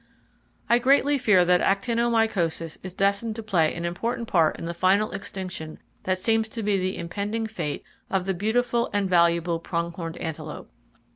[0.67, 5.11] I greatly fear that actinomycosis is destined to play an important part in the final
[5.11, 10.17] extinction that seems to be the impending fate of the beautiful and valuable prong horned
[10.17, 10.71] antelope.